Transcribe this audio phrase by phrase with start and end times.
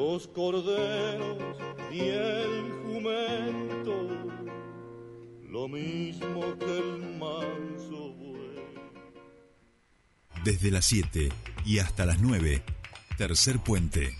[0.00, 1.58] los corderos
[1.92, 4.08] y el jumento,
[5.46, 8.64] lo mismo que el manso buey.
[10.42, 11.28] Desde las 7
[11.66, 12.62] y hasta las 9,
[13.18, 14.16] tercer puente.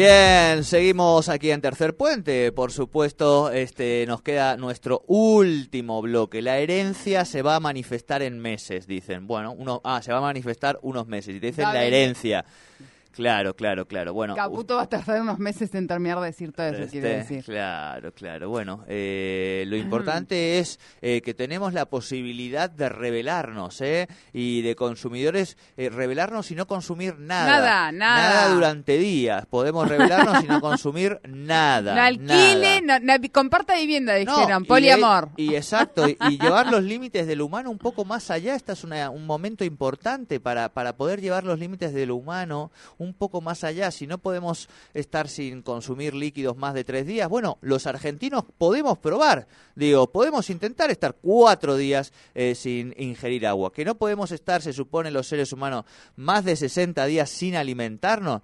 [0.00, 2.52] Bien, seguimos aquí en Tercer Puente.
[2.52, 6.40] Por supuesto, este nos queda nuestro último bloque.
[6.40, 9.26] La herencia se va a manifestar en meses, dicen.
[9.26, 11.34] Bueno, uno, ah, se va a manifestar unos meses.
[11.34, 12.44] Y te dicen la herencia.
[13.18, 14.14] Claro, claro, claro.
[14.14, 17.34] Bueno, Caputo va a tardar unos meses en terminar de decir todo eso, quiere este,
[17.34, 17.44] decir.
[17.52, 18.48] Claro, claro.
[18.48, 24.06] Bueno, eh, lo importante es eh, que tenemos la posibilidad de revelarnos, ¿eh?
[24.32, 27.58] Y de consumidores, eh, revelarnos y no consumir nada.
[27.58, 28.54] Nada, nada.
[28.54, 29.46] durante días.
[29.46, 31.96] Podemos revelarnos y no consumir nada.
[31.96, 33.00] No alquile, nada.
[33.00, 35.30] no, no- comparta vivienda, dijeron, poliamor.
[35.36, 38.54] Y, exacto, y, y llevar los límites del humano un poco más allá.
[38.54, 42.70] Este es una- un momento importante para, para poder llevar los límites de lo humano
[42.98, 43.90] un poco más allá.
[43.90, 48.98] Si no podemos estar sin consumir líquidos más de tres días, bueno, los argentinos podemos
[48.98, 49.46] probar.
[49.74, 53.72] Digo, podemos intentar estar cuatro días eh, sin ingerir agua.
[53.72, 55.84] Que no podemos estar, se supone, los seres humanos
[56.16, 58.42] más de 60 días sin alimentarnos.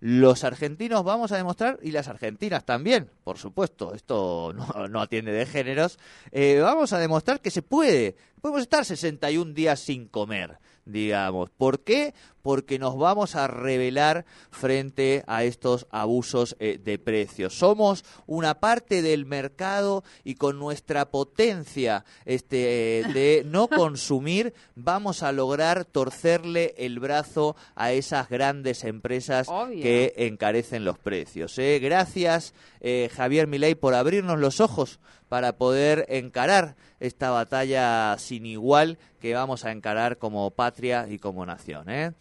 [0.00, 5.32] Los argentinos vamos a demostrar, y las argentinas también, por supuesto, esto no, no atiende
[5.32, 5.98] de géneros,
[6.30, 8.16] eh, vamos a demostrar que se puede.
[8.40, 11.48] Podemos estar 61 días sin comer, digamos.
[11.48, 12.12] ¿Por qué?
[12.42, 17.54] Porque nos vamos a rebelar frente a estos abusos eh, de precios.
[17.54, 25.32] Somos una parte del mercado y con nuestra potencia este, de no consumir vamos a
[25.32, 29.82] lograr torcerle el brazo a esas grandes empresas Obvio.
[29.82, 31.58] que encarecen los precios.
[31.58, 31.78] ¿eh?
[31.82, 32.52] Gracias,
[32.86, 39.34] eh, Javier Milei, por abrirnos los ojos para poder encarar esta batalla sin igual que
[39.34, 41.88] vamos a encarar como patria y como nación.
[41.88, 42.12] ¿eh?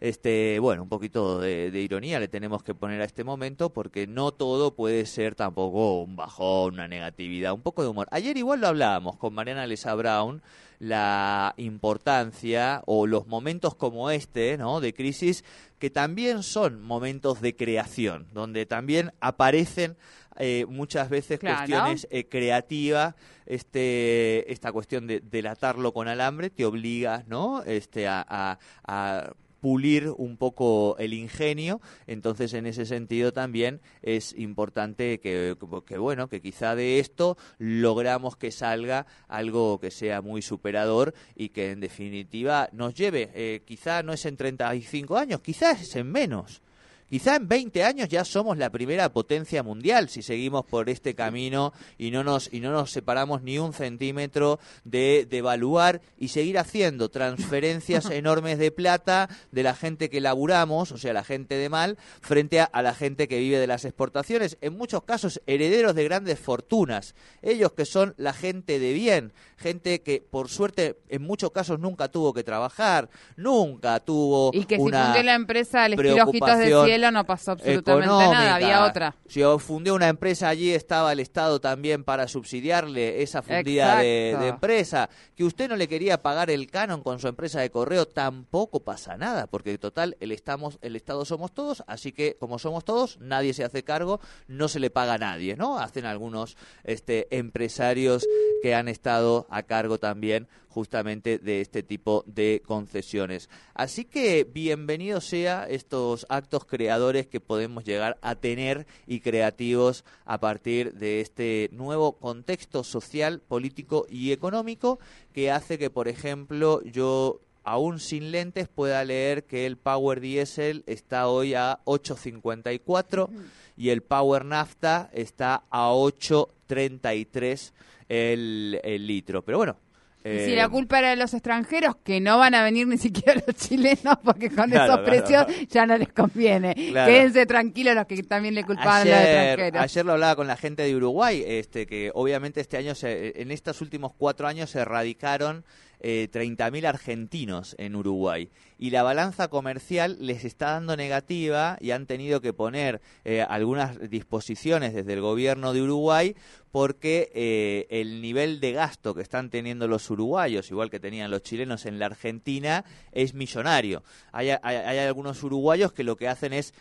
[0.00, 4.32] Este, bueno, un poquito de, ironía le tenemos que poner a este momento porque no
[4.32, 8.08] todo puede ser tampoco un bajón, una negatividad, un poco de humor.
[8.10, 10.42] Ayer igual lo hablábamos con Mariana Lesa Brown,
[10.78, 14.80] la importancia o los momentos como este, ¿no?
[14.80, 15.44] De crisis
[15.78, 19.96] que también son momentos de creación, donde también aparecen
[20.40, 21.58] eh, muchas veces Claro.
[21.58, 23.14] cuestiones eh, creativas,
[23.46, 27.62] este, esta cuestión de delatarlo con alambre te obliga, ¿no?
[27.62, 34.32] Este, a, a- a pulir un poco el ingenio, entonces en ese sentido también es
[34.38, 35.54] importante que,
[35.86, 41.50] que, bueno, que quizá de esto logramos que salga algo que sea muy superador y
[41.50, 46.10] que en definitiva nos lleve, eh, quizá no es en 35 años, quizás es en
[46.10, 46.62] menos.
[47.10, 51.72] Quizá en 20 años ya somos la primera potencia mundial si seguimos por este camino
[51.98, 57.08] y no nos y no nos separamos ni un centímetro de devaluar y seguir haciendo
[57.08, 61.98] transferencias enormes de plata de la gente que laburamos, o sea, la gente de mal,
[62.20, 66.04] frente a, a la gente que vive de las exportaciones, en muchos casos herederos de
[66.04, 71.50] grandes fortunas, ellos que son la gente de bien, gente que por suerte en muchos
[71.50, 76.24] casos nunca tuvo que trabajar, nunca tuvo Y que si una fundió la empresa estilo
[76.24, 78.40] Ojitos de preocupación No pasó absolutamente económica.
[78.40, 79.16] nada, había otra.
[79.26, 84.36] Si yo fundé una empresa allí, estaba el Estado también para subsidiarle esa fundida de,
[84.38, 85.08] de empresa.
[85.34, 89.16] Que usted no le quería pagar el canon con su empresa de correo, tampoco pasa
[89.16, 93.54] nada, porque total, el, estamos, el Estado somos todos, así que como somos todos, nadie
[93.54, 95.78] se hace cargo, no se le paga a nadie, ¿no?
[95.78, 98.26] Hacen algunos este, empresarios
[98.62, 103.50] que han estado a cargo también justamente de este tipo de concesiones.
[103.74, 110.38] Así que bienvenido sea estos actos creadores que podemos llegar a tener y creativos a
[110.38, 115.00] partir de este nuevo contexto social, político y económico
[115.32, 120.84] que hace que, por ejemplo, yo aún sin lentes pueda leer que el Power Diesel
[120.86, 123.28] está hoy a 8.54
[123.76, 127.72] y el Power Nafta está a 8.33
[128.08, 129.42] el, el litro.
[129.42, 129.76] Pero bueno,
[130.24, 133.40] Y si la culpa era de los extranjeros, que no van a venir ni siquiera
[133.46, 136.74] los chilenos, porque con esos precios ya no les conviene.
[136.74, 139.82] Quédense tranquilos los que también le culpaban a los extranjeros.
[139.82, 143.50] Ayer lo hablaba con la gente de Uruguay, este que obviamente este año, se, en
[143.50, 145.64] estos últimos cuatro años se erradicaron
[146.02, 152.06] eh, 30.000 argentinos en Uruguay y la balanza comercial les está dando negativa y han
[152.06, 156.36] tenido que poner eh, algunas disposiciones desde el gobierno de Uruguay
[156.70, 161.42] porque eh, el nivel de gasto que están teniendo los uruguayos, igual que tenían los
[161.42, 164.02] chilenos en la Argentina, es millonario.
[164.32, 166.74] Hay, algunos uruguayos que lo que hacen es,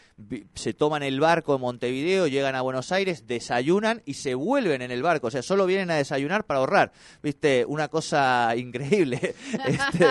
[0.54, 4.92] se toman el barco en Montevideo, llegan a Buenos Aires, desayunan y se vuelven en
[4.92, 5.28] el barco.
[5.28, 6.92] O sea, solo vienen a desayunar para ahorrar.
[7.24, 7.66] ¿Viste?
[7.68, 9.36] Una cosa increíble.
[9.70, 10.06] Este,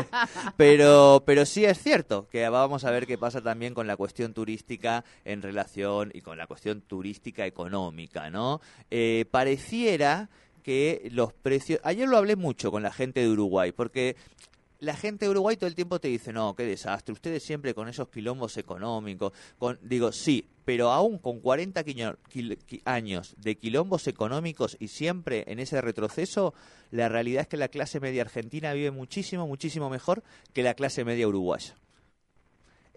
[0.56, 4.32] pero, pero sí es cierto que vamos a ver qué pasa también con la cuestión
[4.32, 8.60] turística en relación y con la cuestión turística económica, ¿no?
[8.90, 9.26] Eh,
[9.68, 10.30] pareciera
[10.62, 11.80] que los precios...
[11.82, 14.16] Ayer lo hablé mucho con la gente de Uruguay, porque
[14.80, 17.86] la gente de Uruguay todo el tiempo te dice, no, qué desastre, ustedes siempre con
[17.88, 19.32] esos quilombos económicos.
[19.58, 19.78] Con...
[19.82, 21.84] Digo, sí, pero aún con 40
[22.84, 26.54] años de quilombos económicos y siempre en ese retroceso,
[26.90, 30.22] la realidad es que la clase media argentina vive muchísimo, muchísimo mejor
[30.54, 31.74] que la clase media uruguaya.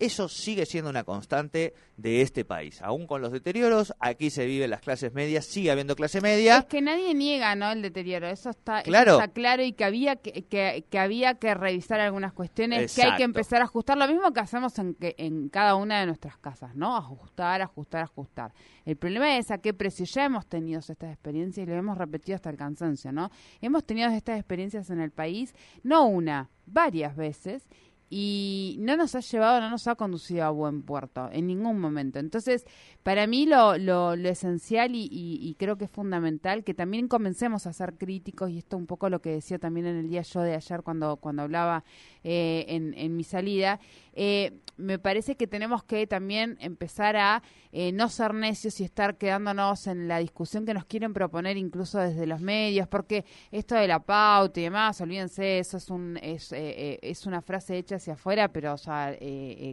[0.02, 2.82] Eso sigue siendo una constante de este país.
[2.82, 6.58] Aún con los deterioros, aquí se viven las clases medias, sigue habiendo clase media.
[6.58, 7.72] Es que nadie niega, ¿no?
[7.72, 8.28] El deterioro.
[8.28, 12.96] Eso está claro, está claro y que había que, que, había que revisar algunas cuestiones,
[12.96, 13.96] que hay que empezar a ajustar.
[13.96, 16.98] Lo mismo que hacemos en, que, en cada una de nuestras casas, ¿no?
[16.98, 18.54] Ajustar, ajustar, ajustar.
[18.86, 22.38] El problema es a qué precio ya hemos tenido estas experiencias y lo hemos repetido
[22.38, 23.30] hasta el cansancio, ¿no?
[23.62, 27.68] Hemos tenido estas experiencias en el país, no una, varias veces
[28.14, 32.20] y no nos ha llevado, no nos ha conducido a buen puerto en ningún momento.
[32.20, 32.66] Entonces,
[33.04, 37.94] para mí lo, lo, esencial y, creo que es fundamental que también comencemos a ser
[37.94, 40.84] críticos, y esto un poco lo que decía también en el día yo de ayer
[40.84, 41.86] cuando, cuando hablaba
[42.26, 43.80] eh, en, en, mi salida,
[44.12, 47.42] eh, me parece que tenemos que también empezar a
[47.72, 51.98] eh, no ser necios y estar quedándonos en la discusión que nos quieren proponer incluso
[52.00, 56.52] desde los medios, porque esto de la pauta y demás, olvídense, eso es, un, es,
[56.52, 59.16] es una frase hecha hacia afuera, pero o sea,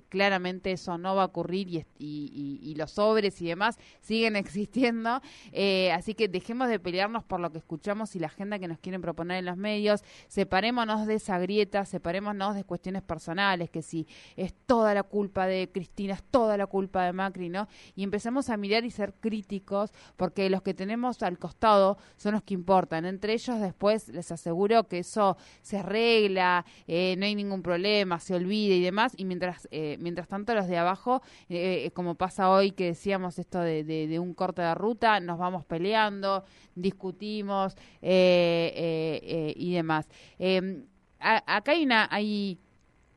[0.08, 5.20] claramente eso no va a ocurrir y, y, y, los sobres y demás siguen existiendo,
[5.94, 9.00] así que dejemos de pelearnos por lo que escuchamos y la agenda que nos quieren
[9.00, 14.54] proponer en los medios, separémonos de esa grieta, separémonos de cuestiones personales, que si es
[14.66, 17.68] toda la culpa de Cristina, es toda la culpa de Macri, ¿no?
[17.94, 22.42] Y empezamos a mirar y ser críticos, porque los que tenemos al costado son los
[22.42, 23.04] que importan.
[23.04, 28.34] Entre ellos después les aseguro que eso se arregla, eh, no hay ningún problema, se
[28.34, 32.72] olvida y demás, y mientras, eh, mientras tanto los de abajo, eh, como pasa hoy
[32.72, 36.44] que decíamos esto de, de, un corte de ruta, nos vamos peleando,
[36.74, 40.08] discutimos y demás.
[40.38, 40.84] Em,
[41.18, 42.58] acá hay una, hay,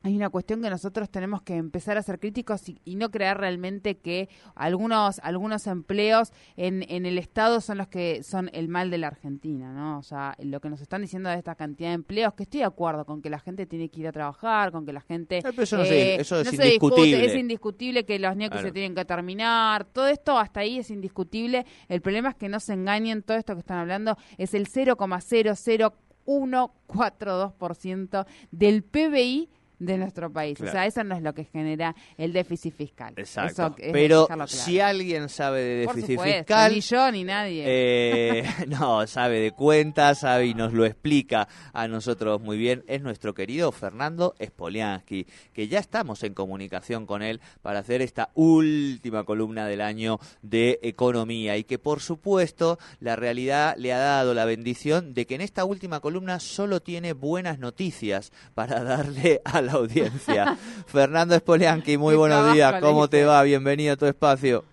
[0.03, 3.97] hay una cuestión que nosotros tenemos que empezar a ser críticos y, no creer realmente
[3.97, 8.99] que algunos, algunos empleos en, en, el Estado son los que son el mal de
[8.99, 9.97] la Argentina, ¿no?
[9.97, 12.65] O sea, lo que nos están diciendo de esta cantidad de empleos, que estoy de
[12.65, 15.39] acuerdo con que la gente tiene que ir a trabajar, con que la gente...
[15.39, 17.25] eso, no eh, eso es indiscutible.
[17.25, 21.65] es indiscutible que los niños se tienen que terminar, todo esto hasta ahí es indiscutible.
[21.87, 25.93] El problema es que no se engañen, todo esto que están hablando es el 0,00
[26.25, 29.49] 1,42% del PBI
[29.81, 30.61] de nuestro país.
[30.61, 33.13] O sea, eso no es lo que genera el déficit fiscal.
[33.17, 33.75] Exacto.
[33.91, 36.71] Pero si alguien sabe de déficit fiscal...
[36.71, 37.63] Ni yo ni nadie.
[37.65, 42.83] Eh, no, sabe de cuentas, sabe y nos lo explica a nosotros muy bien.
[42.87, 48.29] Es nuestro querido Fernando Spoliansky, que ya estamos en comunicación con él para hacer esta
[48.35, 54.35] última columna del año de economía y que por supuesto la realidad le ha dado
[54.35, 59.61] la bendición de que en esta última columna solo tiene buenas noticias para darle a
[59.61, 60.57] la audiencia.
[60.87, 63.41] Fernando Espolianqui, muy buenos días, ¿cómo te va?
[63.43, 64.65] Bienvenido a tu espacio.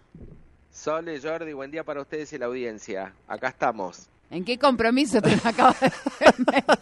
[0.71, 3.13] Sole, Jordi, buen día para ustedes y la audiencia.
[3.27, 4.09] Acá estamos.
[4.31, 5.91] ¿En qué compromiso te acabas de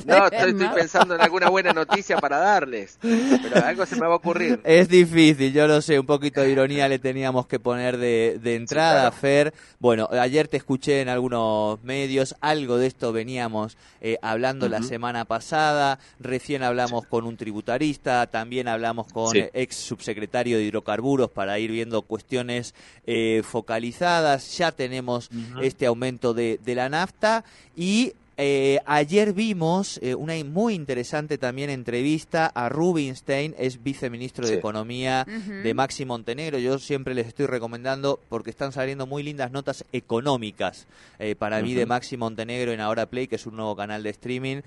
[0.04, 4.16] No, estoy, pensando en alguna buena noticia para darles, pero algo se me va a
[4.16, 4.60] ocurrir.
[4.64, 9.10] Es difícil, yo lo sé, un poquito de ironía le teníamos que poner de, entrada,
[9.12, 9.54] Fer.
[9.78, 15.24] Bueno, ayer te escuché en algunos medios, algo de esto veníamos eh, hablando la semana
[15.24, 21.70] pasada, recién hablamos con un tributarista, también hablamos con ex subsecretario de hidrocarburos para ir
[21.70, 22.74] viendo cuestiones
[23.06, 25.30] eh, focalizadas, ya tenemos
[25.62, 27.35] este aumento de, de la nafta
[27.76, 34.54] y eh, ayer vimos eh, una muy interesante también entrevista a Rubinstein, es viceministro de
[34.54, 36.58] Economía de Maxi Montenegro.
[36.58, 40.86] Yo siempre les estoy recomendando porque están saliendo muy lindas notas económicas
[41.18, 44.10] eh, para mí de Maxi Montenegro en Ahora Play, que es un nuevo canal de
[44.10, 44.60] streaming.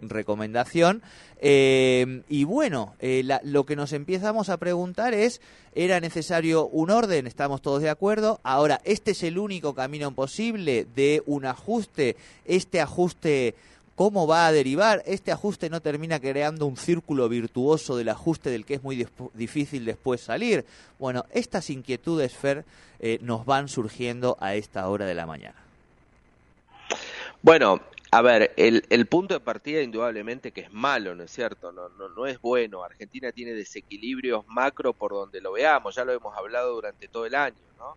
[0.00, 1.02] recomendación.
[1.40, 2.94] y bueno,
[3.44, 5.40] lo que nos empezamos a preguntar es,
[5.74, 7.26] ¿era necesario un orden?
[7.26, 8.40] Estamos todos de acuerdo.
[8.42, 12.16] Ahora, ¿este es el único camino posible de un ajuste?
[12.44, 12.80] ¿Este
[13.94, 15.02] cómo va a derivar.
[15.06, 19.84] Este ajuste no termina creando un círculo virtuoso del ajuste del que es muy difícil
[19.84, 20.64] después salir.
[20.98, 22.64] Bueno, estas inquietudes, Fer,
[23.00, 25.56] eh, nos van surgiendo a esta hora de la mañana.
[27.42, 31.72] Bueno, a ver, el, el, punto de partida indudablemente que es malo, ¿no es cierto?
[31.72, 32.84] No, no, no es bueno.
[32.84, 37.34] Argentina tiene desequilibrios macro por donde lo veamos, ya lo hemos hablado durante todo el
[37.34, 37.96] año, ¿no?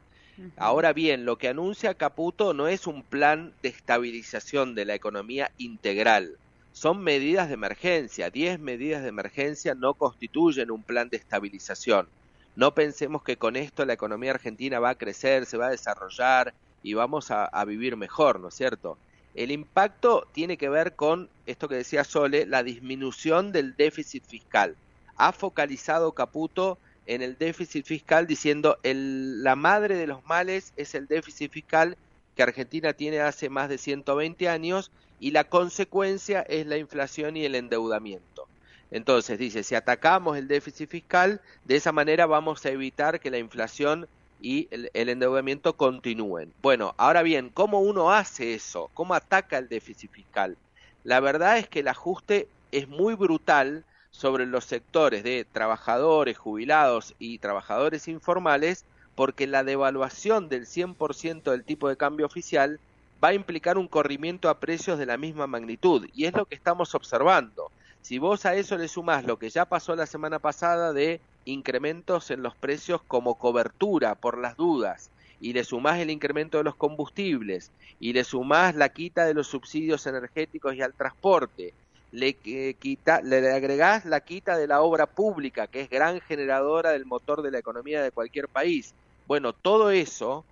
[0.58, 5.51] Ahora bien, lo que anuncia Caputo no es un plan de estabilización de la economía
[5.58, 6.38] integral.
[6.74, 8.30] Son medidas de emergencia.
[8.30, 12.08] Diez medidas de emergencia no constituyen un plan de estabilización.
[12.56, 16.54] No pensemos que con esto la economía argentina va a crecer, se va a desarrollar
[16.84, 18.98] y vamos a, vivir mejor, ¿no es cierto?
[19.34, 24.75] El impacto tiene que ver con esto que decía Sole, la disminución del déficit fiscal.
[25.18, 30.95] Ha focalizado Caputo en el déficit fiscal diciendo el, la madre de los males es
[30.95, 31.97] el déficit fiscal
[32.35, 37.45] que Argentina tiene hace más de 120 años y la consecuencia es la inflación y
[37.45, 38.47] el endeudamiento.
[38.91, 43.38] Entonces dice, si atacamos el déficit fiscal, de esa manera vamos a evitar que la
[43.38, 44.07] inflación
[44.41, 46.53] y el, el endeudamiento continúen.
[46.62, 48.89] Bueno, ahora bien, ¿cómo uno hace eso?
[48.93, 50.57] ¿Cómo ataca el déficit fiscal?
[51.03, 53.85] La verdad es que el ajuste es muy brutal
[54.15, 61.65] sobre los sectores de trabajadores, jubilados y trabajadores informales, porque la devaluación del 100% del
[61.65, 62.79] tipo de cambio oficial
[63.22, 66.55] va a implicar un corrimiento a precios de la misma magnitud, y es lo que
[66.55, 67.72] estamos observando.
[68.01, 72.31] Si vos a eso le sumás lo que ya pasó la semana pasada de incrementos
[72.31, 75.10] en los precios como cobertura por las dudas,
[75.41, 77.69] y le sumás el incremento de los combustibles,
[78.00, 81.74] y le sumás la quita de los subsidios energéticos y al transporte,
[82.12, 87.05] le, quita, le agregás la quita de la obra pública, que es gran generadora del
[87.05, 88.93] motor de la economía de cualquier país.
[89.27, 90.45] Bueno, todo eso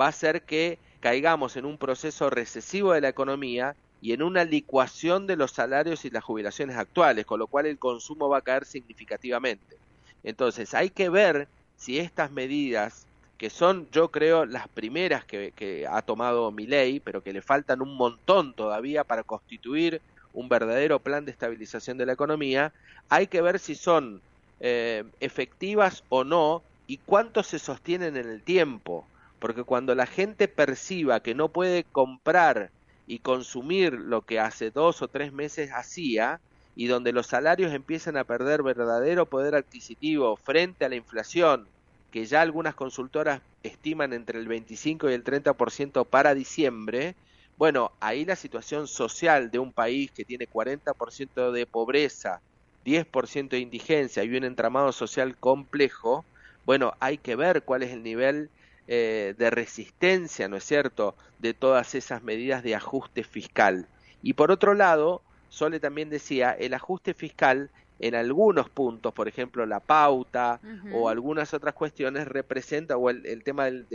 [0.00, 4.44] va a hacer que caigamos en un proceso recesivo de la economía y en una
[4.44, 8.42] licuación de los salarios y las jubilaciones actuales, con lo cual el consumo va a
[8.42, 9.76] caer significativamente.
[10.22, 15.86] Entonces, hay que ver si estas medidas, que son, yo creo, las primeras que, que
[15.86, 20.00] ha tomado mi ley, pero que le faltan un montón todavía para constituir
[20.32, 22.72] un verdadero plan de estabilización de la economía,
[23.08, 24.20] hay que ver si son
[24.60, 29.06] eh, efectivas o no y cuánto se sostienen en el tiempo,
[29.38, 32.70] porque cuando la gente perciba que no puede comprar
[33.06, 36.40] y consumir lo que hace dos o tres meses hacía,
[36.74, 41.68] y donde los salarios empiezan a perder verdadero poder adquisitivo frente a la inflación,
[42.10, 47.16] que ya algunas consultoras estiman entre el 25 y el 30% para diciembre,
[47.60, 52.40] bueno, ahí la situación social de un país que tiene 40% de pobreza,
[52.86, 56.24] 10% de indigencia y un entramado social complejo,
[56.64, 58.48] bueno, hay que ver cuál es el nivel
[58.88, 63.86] eh, de resistencia, ¿no es cierto?, de todas esas medidas de ajuste fiscal.
[64.22, 69.66] Y por otro lado, Sole también decía, el ajuste fiscal en algunos puntos, por ejemplo,
[69.66, 70.60] la pauta
[70.94, 73.86] o algunas otras cuestiones, representa, o el, tema del,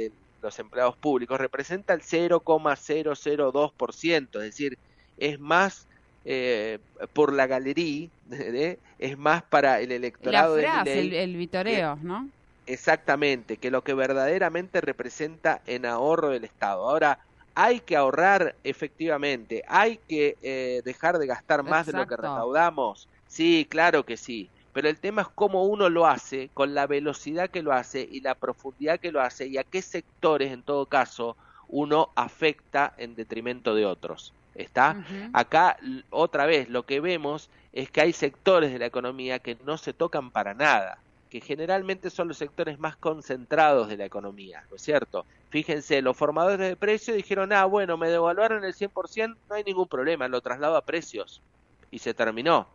[0.46, 4.78] los empleados públicos representa el 0,002%, es decir,
[5.18, 5.88] es más
[6.24, 6.78] eh,
[7.14, 8.10] por la galería,
[9.00, 12.30] es más para el electorado la frase, el, el, vitoreo, ¿no?
[12.68, 16.88] Exactamente, que lo que verdaderamente representa en ahorro del Estado.
[16.88, 17.18] Ahora,
[17.56, 23.08] hay que ahorrar efectivamente, hay que eh, dejar de gastar más de lo que recaudamos.
[23.28, 27.50] Sí, claro que sí pero el tema es cómo uno lo hace, con la velocidad
[27.50, 30.86] que lo hace y la profundidad que lo hace y a qué sectores en todo
[30.88, 31.38] caso
[31.70, 34.34] uno afecta en detrimento de otros.
[34.54, 35.02] ¿Está?
[35.32, 35.78] Acá
[36.10, 39.94] otra vez lo que vemos es que hay sectores de la economía que no se
[39.94, 40.98] tocan para nada,
[41.30, 45.26] que generalmente son los sectores más concentrados de la economía, ¿no es cierto?
[45.52, 49.88] Fíjense, los formadores de precios dijeron, ah, bueno, me devaluaron el 100%, no hay ningún
[49.88, 51.42] problema, lo traslado a precios
[51.92, 52.68] y se terminó.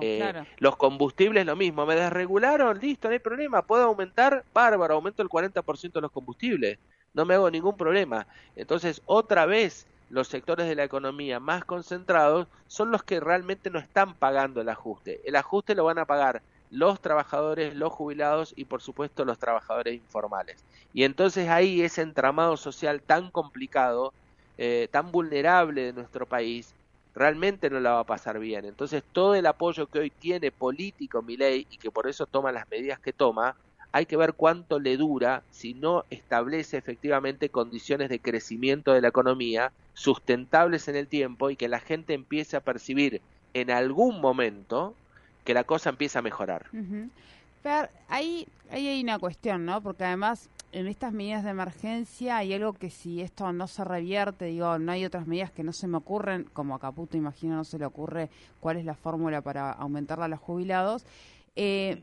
[0.00, 5.22] Eh, los combustibles lo mismo, me desregularon, listo, no hay problema, puedo aumentar, bárbaro, aumento
[5.22, 6.78] el 40% de los combustibles,
[7.14, 8.26] no me hago ningún problema.
[8.54, 13.78] Entonces, otra vez, los sectores de la economía más concentrados son los que realmente no
[13.78, 15.20] están pagando el ajuste.
[15.24, 19.94] El ajuste lo van a pagar los trabajadores, los jubilados y por supuesto los trabajadores
[19.94, 20.64] informales.
[20.92, 24.14] Y entonces ahí ese entramado social tan complicado,
[24.56, 26.74] eh, tan vulnerable de nuestro país,
[27.14, 28.64] realmente no la va a pasar bien.
[28.64, 32.70] Entonces todo el apoyo que hoy tiene político ley y que por eso toma las
[32.70, 33.56] medidas que toma,
[33.92, 39.08] hay que ver cuánto le dura si no establece efectivamente condiciones de crecimiento de la
[39.08, 43.20] economía sustentables en el tiempo y que la gente empiece a percibir
[43.52, 44.94] en algún momento
[45.44, 46.66] que la cosa empieza a mejorar.
[47.62, 49.82] Pero ahí, ahí hay una cuestión, ¿no?
[49.82, 54.46] Porque además en estas medidas de emergencia hay algo que si esto no se revierte,
[54.46, 57.64] digo, no hay otras medidas que no se me ocurren, como a Caputo imagino no
[57.64, 61.04] se le ocurre cuál es la fórmula para aumentarla a los jubilados.
[61.56, 62.00] Eh,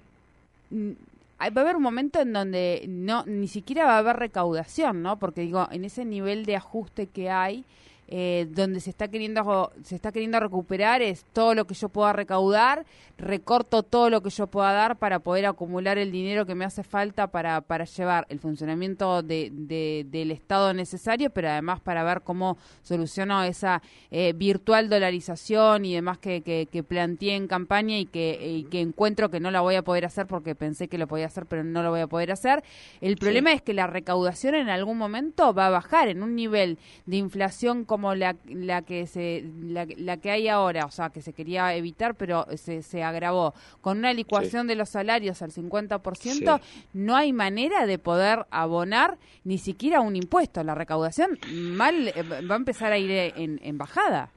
[0.71, 5.17] va a haber un momento en donde no ni siquiera va a haber recaudación, ¿no?
[5.17, 7.65] Porque digo, en ese nivel de ajuste que hay,
[8.11, 12.11] eh, donde se está queriendo se está queriendo recuperar es todo lo que yo pueda
[12.11, 12.85] recaudar
[13.19, 16.83] recorto todo lo que yo pueda dar para poder acumular el dinero que me hace
[16.83, 22.57] falta para, para llevar el funcionamiento de, del Estado necesario, pero además para ver cómo
[22.81, 28.81] soluciono esa eh, virtual dolarización y demás que, que, planteé en campaña y que, que
[28.81, 31.63] encuentro que no la voy a poder hacer porque pensé que lo podía hacer, pero
[31.63, 32.63] no lo voy a poder hacer.
[33.01, 36.77] El problema es que la recaudación en algún momento va a bajar en un nivel
[37.05, 41.21] de inflación como la, la que se la, la que hay ahora, o sea, que
[41.21, 46.61] se quería evitar, pero se, se agravó con una licuación de los salarios al 50%,
[46.93, 50.63] no hay manera de poder abonar ni siquiera un impuesto.
[50.63, 54.29] La recaudación mal eh, va a empezar a ir en, bajada.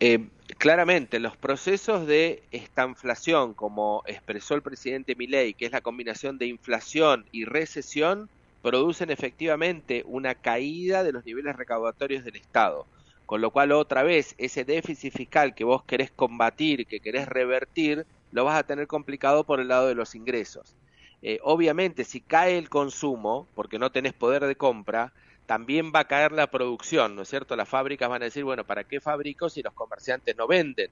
[0.00, 0.26] Eh,
[0.58, 6.46] claramente, los procesos de estanflación, como expresó el presidente Milei, que es la combinación de
[6.46, 8.28] inflación y recesión,
[8.62, 12.86] producen efectivamente una caída de los niveles recaudatorios del Estado.
[13.26, 18.06] Con lo cual, otra vez, ese déficit fiscal que vos querés combatir, que querés revertir,
[18.32, 20.74] lo vas a tener complicado por el lado de los ingresos.
[21.22, 25.12] Eh, obviamente, si cae el consumo, porque no tenés poder de compra,
[25.46, 27.56] también va a caer la producción, ¿no es cierto?
[27.56, 30.90] Las fábricas van a decir, bueno, ¿para qué fabrico si los comerciantes no venden?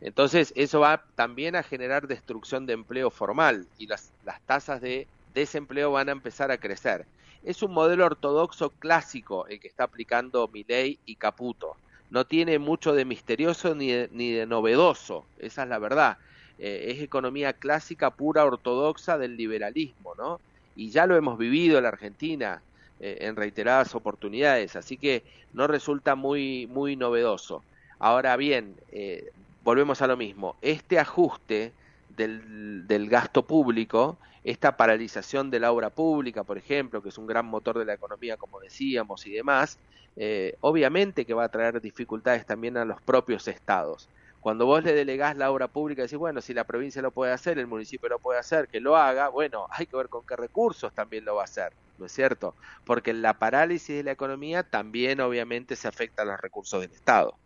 [0.00, 5.08] Entonces, eso va también a generar destrucción de empleo formal y las, las tasas de
[5.34, 7.06] desempleo van a empezar a crecer.
[7.44, 11.76] Es un modelo ortodoxo clásico el que está aplicando Milei y Caputo.
[12.10, 16.18] No tiene mucho de misterioso ni de, ni de novedoso, esa es la verdad.
[16.58, 20.40] Eh, es economía clásica pura ortodoxa del liberalismo, ¿no?
[20.74, 22.62] Y ya lo hemos vivido en la Argentina
[23.00, 27.62] eh, en reiteradas oportunidades, así que no resulta muy, muy novedoso.
[28.00, 29.30] Ahora bien, eh,
[29.62, 30.56] volvemos a lo mismo.
[30.62, 31.72] Este ajuste
[32.18, 37.46] del, gasto público esta paralización de la obra pública, por ejemplo, que es un gran
[37.46, 39.78] motor de la economía, como decíamos, y demás,
[40.16, 44.08] eh, obviamente que va a traer dificultades también a los propios estados.
[44.40, 47.58] Cuando vos le delegás la obra pública decís, bueno, si la provincia lo puede hacer,
[47.58, 50.92] el municipio lo puede hacer, que lo haga, bueno, hay que ver con qué recursos
[50.92, 52.54] también lo va a hacer, ¿no es cierto?
[52.84, 57.36] Porque la parálisis de la economía también obviamente se afecta a los recursos del Estado.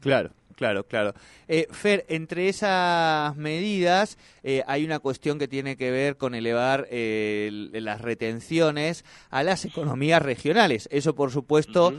[0.00, 1.14] Claro, claro, claro.
[1.48, 6.86] Eh, Fer, entre esas medidas eh, hay una cuestión que tiene que ver con elevar
[6.90, 10.88] eh, las retenciones a las economías regionales.
[10.90, 11.94] Eso, por supuesto,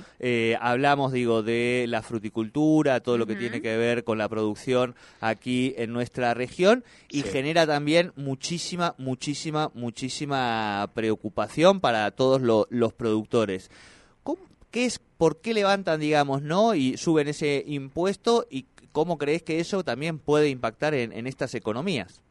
[0.60, 5.74] hablamos, digo, de la fruticultura, todo lo que tiene que ver con la producción aquí
[5.78, 13.70] en nuestra región y genera también muchísima, muchísima, muchísima preocupación para todos los productores.
[14.74, 16.74] ¿Qué es, por qué levantan, digamos, no?
[16.74, 22.24] Y suben ese impuesto y cómo crees que eso también puede impactar en, estas economías.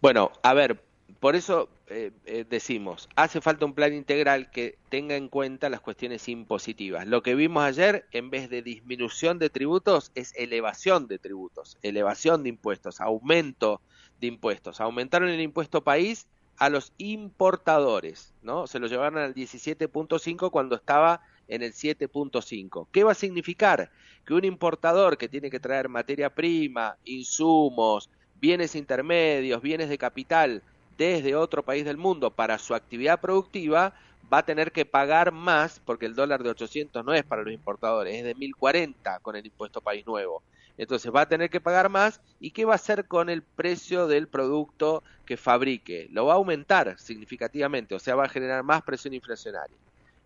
[0.00, 0.80] Bueno, a ver,
[1.18, 5.80] por eso eh, eh, decimos, hace falta un plan integral que tenga en cuenta las
[5.80, 7.08] cuestiones impositivas.
[7.08, 12.44] Lo que vimos ayer, en vez de disminución de tributos, es elevación de tributos, elevación
[12.44, 13.80] de impuestos, aumento
[14.20, 14.80] de impuestos.
[14.80, 18.68] Aumentaron el impuesto país a los importadores, ¿no?
[18.68, 22.86] Se lo llevaron al 17.5 cuando estaba en el 7.5.
[22.90, 23.90] ¿Qué va a significar?
[24.24, 30.62] Que un importador que tiene que traer materia prima, insumos, bienes intermedios, bienes de capital
[30.98, 33.94] desde otro país del mundo para su actividad productiva,
[34.32, 37.52] va a tener que pagar más, porque el dólar de 800 no es para los
[37.52, 40.42] importadores, es de 1040 con el impuesto país nuevo.
[40.78, 44.06] Entonces va a tener que pagar más y qué va a hacer con el precio
[44.06, 46.08] del producto que fabrique.
[46.10, 49.76] Lo va a aumentar significativamente, o sea, va a generar más presión inflacionaria.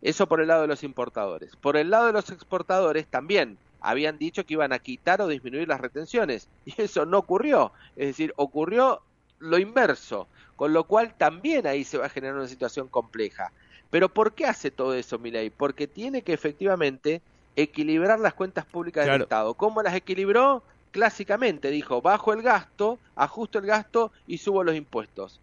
[0.03, 1.57] Eso por el lado de los importadores.
[1.57, 5.69] Por el lado de los exportadores también habían dicho que iban a quitar o disminuir
[5.69, 7.73] las retenciones y eso no ocurrió.
[7.97, 9.01] Es decir, ocurrió
[9.39, 13.53] lo inverso, con lo cual también ahí se va a generar una situación compleja.
[13.91, 15.51] Pero ¿por qué hace todo eso Milei?
[15.51, 17.23] Porque tiene que efectivamente
[17.55, 19.55] equilibrar las cuentas públicas del Estado.
[19.55, 20.63] ¿Cómo las equilibró?
[20.91, 25.41] Clásicamente dijo, bajo el gasto, ajusto el gasto y subo los impuestos.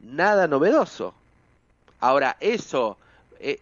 [0.00, 1.14] Nada novedoso.
[2.00, 2.96] Ahora, eso,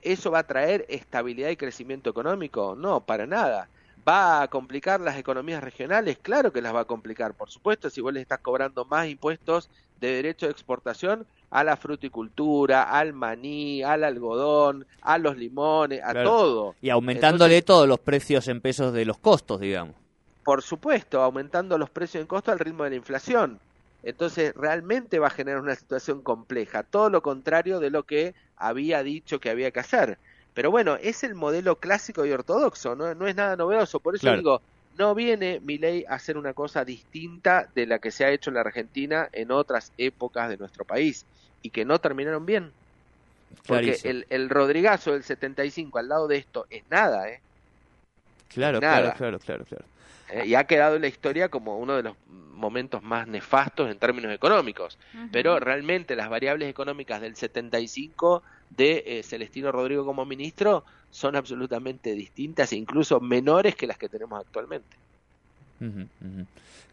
[0.02, 2.74] ¿eso va a traer estabilidad y crecimiento económico?
[2.76, 3.68] No, para nada.
[4.06, 6.18] ¿Va a complicar las economías regionales?
[6.20, 9.68] Claro que las va a complicar, por supuesto, si vos le estás cobrando más impuestos
[10.00, 16.22] de derecho de exportación a la fruticultura, al maní, al algodón, a los limones, a
[16.22, 16.74] todo.
[16.80, 19.94] Y aumentándole todos los precios en pesos de los costos, digamos.
[20.44, 23.60] Por supuesto, aumentando los precios en costo al ritmo de la inflación.
[24.02, 29.02] Entonces, realmente va a generar una situación compleja, todo lo contrario de lo que había
[29.02, 30.18] dicho que había que hacer.
[30.54, 34.00] Pero bueno, es el modelo clásico y ortodoxo, no, no es nada novedoso.
[34.00, 34.60] Por eso digo,
[34.98, 38.50] no viene mi ley a hacer una cosa distinta de la que se ha hecho
[38.50, 41.24] en la Argentina en otras épocas de nuestro país
[41.62, 42.72] y que no terminaron bien.
[43.66, 47.40] Porque el, el Rodrigazo del 75 al lado de esto es nada, ¿eh?
[48.48, 49.84] Claro, claro, claro, claro, claro.
[50.32, 53.98] Eh, y ha quedado en la historia como uno de los momentos más nefastos en
[53.98, 54.98] términos económicos.
[55.32, 62.12] Pero realmente las variables económicas del 75 de eh, Celestino Rodrigo como ministro son absolutamente
[62.12, 64.96] distintas e incluso menores que las que tenemos actualmente.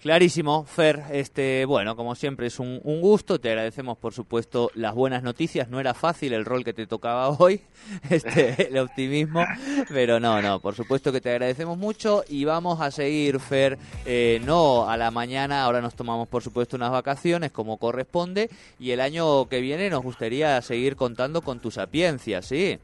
[0.01, 1.03] Clarísimo, Fer.
[1.11, 3.39] Este, bueno, como siempre es un, gusto.
[3.39, 5.69] Te agradecemos, por supuesto, las buenas noticias.
[5.69, 7.61] No era fácil el rol que te tocaba hoy,
[8.09, 9.43] este, el optimismo,
[9.89, 10.59] pero no, no.
[10.59, 15.09] Por supuesto que te agradecemos mucho y vamos a seguir, Fer, eh, no a la
[15.09, 15.63] mañana.
[15.63, 20.03] Ahora nos tomamos, por supuesto, unas vacaciones como corresponde y el año que viene nos
[20.03, 22.79] gustaría seguir contando con tu sapiencia, ¿sí?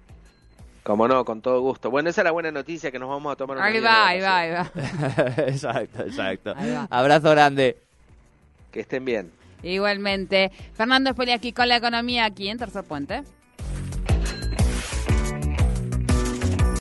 [0.84, 1.90] Como no, con todo gusto.
[1.90, 3.58] Bueno, esa es la buena noticia que nos vamos a tomar.
[3.60, 4.72] Ahí va, ahí va, ahí va.
[5.48, 6.54] exacto, exacto.
[6.90, 7.78] Abrazo grande.
[8.72, 9.32] Que estén bien.
[9.62, 10.52] Igualmente.
[10.74, 13.24] Fernando Espoli aquí con la economía aquí en Tercer Puente.